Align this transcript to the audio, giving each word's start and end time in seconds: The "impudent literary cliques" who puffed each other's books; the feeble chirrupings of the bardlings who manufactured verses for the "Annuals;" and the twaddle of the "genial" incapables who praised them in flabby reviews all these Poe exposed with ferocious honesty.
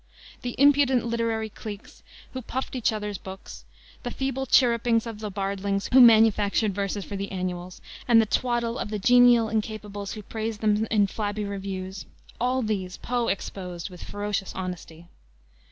The 0.41 0.55
"impudent 0.57 1.05
literary 1.05 1.49
cliques" 1.49 2.01
who 2.33 2.41
puffed 2.41 2.75
each 2.75 2.91
other's 2.91 3.19
books; 3.19 3.65
the 4.01 4.09
feeble 4.09 4.47
chirrupings 4.47 5.05
of 5.05 5.19
the 5.19 5.29
bardlings 5.29 5.89
who 5.93 6.01
manufactured 6.01 6.73
verses 6.73 7.05
for 7.05 7.15
the 7.15 7.31
"Annuals;" 7.31 7.81
and 8.07 8.19
the 8.19 8.25
twaddle 8.25 8.79
of 8.79 8.89
the 8.89 8.97
"genial" 8.97 9.47
incapables 9.47 10.13
who 10.13 10.23
praised 10.23 10.61
them 10.61 10.87
in 10.89 11.05
flabby 11.05 11.45
reviews 11.45 12.07
all 12.39 12.63
these 12.63 12.97
Poe 12.97 13.27
exposed 13.27 13.91
with 13.91 14.01
ferocious 14.03 14.55
honesty. 14.55 15.05